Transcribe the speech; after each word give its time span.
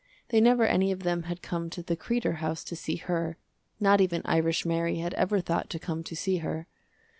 They 0.29 0.41
never 0.41 0.65
any 0.65 0.91
of 0.91 1.03
them 1.03 1.25
had 1.29 1.43
come 1.43 1.69
to 1.69 1.83
the 1.83 1.95
Kreder 1.95 2.37
house 2.37 2.63
to 2.63 2.75
see 2.75 2.95
her. 2.95 3.37
Not 3.79 4.01
even 4.01 4.23
Irish 4.25 4.65
Mary 4.65 4.97
had 4.97 5.13
ever 5.13 5.39
thought 5.41 5.69
to 5.69 5.77
come 5.77 6.03
to 6.05 6.15
see 6.15 6.37
her. 6.37 6.65